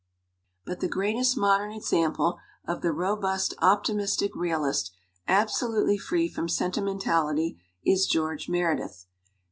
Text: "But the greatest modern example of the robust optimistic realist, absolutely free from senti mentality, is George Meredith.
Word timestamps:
"But 0.65 0.79
the 0.79 0.87
greatest 0.87 1.37
modern 1.37 1.71
example 1.71 2.39
of 2.67 2.81
the 2.81 2.91
robust 2.91 3.53
optimistic 3.59 4.33
realist, 4.35 4.91
absolutely 5.27 5.99
free 5.99 6.27
from 6.27 6.49
senti 6.49 6.81
mentality, 6.81 7.61
is 7.85 8.07
George 8.07 8.49
Meredith. 8.49 9.05